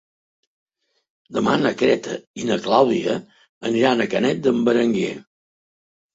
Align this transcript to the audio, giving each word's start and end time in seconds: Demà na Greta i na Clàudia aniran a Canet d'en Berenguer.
Demà 1.37 1.53
na 1.63 1.71
Greta 1.81 2.15
i 2.41 2.47
na 2.47 2.57
Clàudia 2.65 3.19
aniran 3.71 4.03
a 4.03 4.09
Canet 4.17 4.43
d'en 4.49 4.61
Berenguer. 4.71 5.15